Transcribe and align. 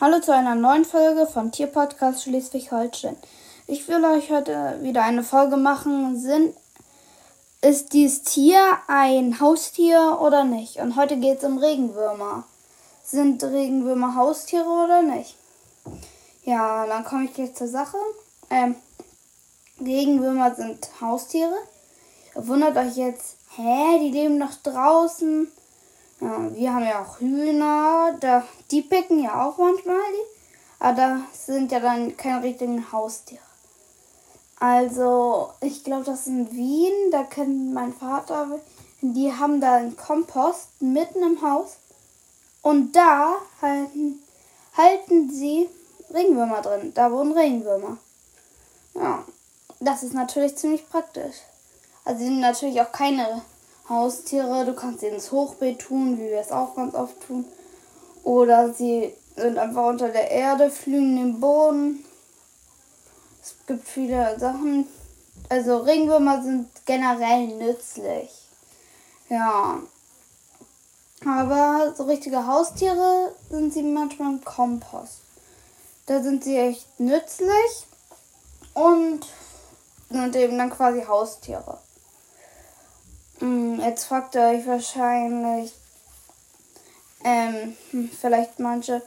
Hallo 0.00 0.20
zu 0.20 0.32
einer 0.32 0.54
neuen 0.54 0.84
Folge 0.84 1.26
von 1.26 1.50
Tierpodcast 1.50 2.22
Schleswig-Holstein. 2.22 3.16
Ich 3.66 3.88
will 3.88 4.04
euch 4.04 4.30
heute 4.30 4.78
wieder 4.80 5.02
eine 5.02 5.24
Folge 5.24 5.56
machen. 5.56 6.16
Sind, 6.16 6.54
ist 7.62 7.92
dieses 7.92 8.22
Tier 8.22 8.60
ein 8.86 9.40
Haustier 9.40 10.18
oder 10.20 10.44
nicht? 10.44 10.76
Und 10.76 10.94
heute 10.94 11.16
geht 11.16 11.38
es 11.38 11.44
um 11.44 11.58
Regenwürmer. 11.58 12.44
Sind 13.02 13.42
Regenwürmer 13.42 14.14
Haustiere 14.14 14.68
oder 14.68 15.02
nicht? 15.02 15.34
Ja, 16.44 16.86
dann 16.86 17.02
komme 17.02 17.24
ich 17.24 17.34
gleich 17.34 17.56
zur 17.56 17.66
Sache. 17.66 17.96
Ähm, 18.50 18.76
Regenwürmer 19.80 20.54
sind 20.54 20.90
Haustiere. 21.00 21.58
Wundert 22.36 22.76
euch 22.76 22.96
jetzt, 22.96 23.34
hä, 23.56 23.98
die 23.98 24.12
leben 24.12 24.38
noch 24.38 24.54
draußen 24.62 25.50
ja, 26.20 26.54
wir 26.54 26.74
haben 26.74 26.84
ja 26.84 27.02
auch 27.02 27.20
Hühner, 27.20 28.16
da, 28.20 28.44
die 28.70 28.82
picken 28.82 29.22
ja 29.22 29.46
auch 29.46 29.58
manchmal 29.58 29.96
die, 29.96 30.82
aber 30.84 31.20
das 31.30 31.46
sind 31.46 31.70
ja 31.70 31.80
dann 31.80 32.16
keine 32.16 32.42
richtigen 32.42 32.90
Haustiere. 32.92 33.42
Also, 34.60 35.50
ich 35.60 35.84
glaube, 35.84 36.04
das 36.04 36.20
ist 36.20 36.26
in 36.26 36.50
Wien, 36.52 37.10
da 37.12 37.22
kennt 37.22 37.72
mein 37.72 37.92
Vater, 37.92 38.58
die 39.00 39.32
haben 39.32 39.60
da 39.60 39.74
einen 39.74 39.96
Kompost 39.96 40.68
mitten 40.80 41.22
im 41.22 41.40
Haus 41.42 41.76
und 42.62 42.96
da 42.96 43.34
halten, 43.62 44.20
halten 44.76 45.30
sie 45.30 45.68
Regenwürmer 46.12 46.62
drin. 46.62 46.92
Da 46.94 47.12
wohnen 47.12 47.32
Regenwürmer. 47.32 47.98
Ja, 48.94 49.24
das 49.78 50.02
ist 50.02 50.14
natürlich 50.14 50.56
ziemlich 50.56 50.88
praktisch. 50.88 51.36
Also, 52.04 52.18
sie 52.18 52.24
sind 52.26 52.40
natürlich 52.40 52.80
auch 52.80 52.90
keine 52.90 53.42
Haustiere. 53.88 54.64
Du 54.64 54.74
kannst 54.74 55.00
sie 55.00 55.06
ins 55.06 55.32
Hochbeet 55.32 55.80
tun, 55.80 56.18
wie 56.18 56.30
wir 56.30 56.40
es 56.40 56.52
auch 56.52 56.74
ganz 56.76 56.94
oft 56.94 57.20
tun. 57.26 57.44
Oder 58.24 58.72
sie 58.72 59.14
sind 59.36 59.58
einfach 59.58 59.86
unter 59.86 60.08
der 60.08 60.30
Erde, 60.30 60.70
flügen 60.70 61.16
den 61.16 61.40
Boden. 61.40 62.04
Es 63.42 63.54
gibt 63.66 63.88
viele 63.88 64.38
Sachen. 64.38 64.86
Also 65.48 65.78
Regenwürmer 65.78 66.42
sind 66.42 66.68
generell 66.84 67.46
nützlich. 67.46 68.30
Ja. 69.28 69.80
Aber 71.24 71.94
so 71.96 72.04
richtige 72.04 72.46
Haustiere 72.46 73.34
sind 73.50 73.72
sie 73.72 73.82
manchmal 73.82 74.34
im 74.34 74.44
Kompost. 74.44 75.20
Da 76.06 76.22
sind 76.22 76.44
sie 76.44 76.56
echt 76.56 77.00
nützlich 77.00 77.86
und 78.74 79.20
sind 80.10 80.36
eben 80.36 80.56
dann 80.58 80.70
quasi 80.70 81.02
Haustiere. 81.02 81.78
Hm, 83.38 83.80
jetzt 83.80 84.04
fragt 84.04 84.34
ihr 84.34 84.42
euch 84.42 84.66
wahrscheinlich, 84.66 85.72
ähm, 87.24 87.76
hm, 87.90 88.10
vielleicht 88.10 88.58
manche, 88.58 89.02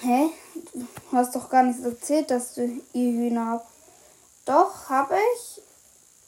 hä? 0.00 0.30
Du 0.74 0.86
hast 1.12 1.34
doch 1.36 1.48
gar 1.48 1.62
nicht 1.62 1.82
erzählt, 1.84 2.30
dass 2.30 2.54
du 2.54 2.62
ihr 2.92 3.12
Hühner 3.12 3.46
habt. 3.46 3.66
Doch, 4.44 4.88
habe 4.88 5.16
ich. 5.34 5.62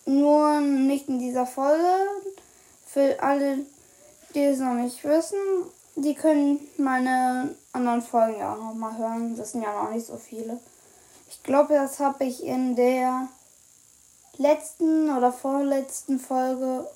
Nur 0.04 0.60
nicht 0.60 1.08
in 1.08 1.18
dieser 1.18 1.46
Folge. 1.46 1.82
Für 2.86 3.20
alle, 3.22 3.58
die 4.34 4.44
es 4.44 4.58
noch 4.58 4.74
nicht 4.74 5.02
wissen, 5.04 5.38
die 5.96 6.14
können 6.14 6.60
meine 6.76 7.54
anderen 7.72 8.02
Folgen 8.02 8.38
ja 8.38 8.52
auch 8.52 8.58
noch 8.58 8.74
mal 8.74 8.96
hören. 8.96 9.36
Das 9.36 9.52
sind 9.52 9.62
ja 9.62 9.82
noch 9.82 9.90
nicht 9.90 10.06
so 10.06 10.16
viele. 10.16 10.58
Ich 11.28 11.42
glaube, 11.42 11.74
das 11.74 11.98
habe 11.98 12.24
ich 12.24 12.44
in 12.44 12.76
der 12.76 13.28
letzten 14.38 15.14
oder 15.16 15.32
vorletzten 15.32 16.18
Folge, 16.18 16.86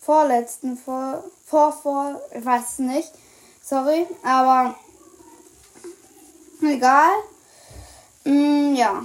vorletzten, 0.00 0.76
vor, 0.76 1.24
vor, 1.46 1.72
vor, 1.72 2.20
ich 2.32 2.44
weiß 2.44 2.62
es 2.72 2.78
nicht, 2.78 3.12
sorry, 3.62 4.06
aber 4.22 4.74
egal. 6.62 7.10
Mm, 8.24 8.74
ja, 8.74 9.04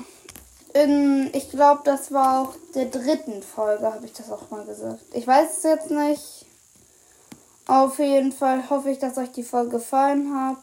in, 0.74 1.30
ich 1.34 1.50
glaube, 1.50 1.82
das 1.84 2.12
war 2.12 2.42
auch 2.42 2.56
der 2.76 2.86
dritten 2.86 3.42
Folge, 3.44 3.86
habe 3.92 4.06
ich 4.06 4.14
das 4.14 4.32
auch 4.32 4.50
mal 4.50 4.66
gesagt. 4.66 5.04
Ich 5.14 5.26
weiß 5.26 5.58
es 5.58 5.64
jetzt 5.64 5.92
nicht. 5.92 6.46
Auf 7.68 8.00
jeden 8.00 8.32
Fall 8.32 8.70
hoffe 8.70 8.90
ich, 8.90 9.00
dass 9.00 9.18
euch 9.18 9.32
die 9.32 9.44
Folge 9.44 9.78
gefallen 9.78 10.34
hat. 10.36 10.58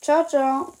Ciao, 0.00 0.24
ciao. 0.24 0.72